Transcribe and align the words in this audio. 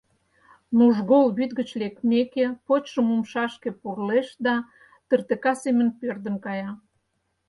Нужгол 0.77 1.27
вӱд 1.37 1.51
гыч 1.59 1.69
лекмеке, 1.81 2.45
почшым 2.65 3.07
умшашке 3.13 3.69
пурлеш 3.79 4.27
да 4.45 4.55
тыртыка 5.07 5.53
семын 5.63 5.87
пӧрдын 5.99 6.35
кая. 6.45 6.69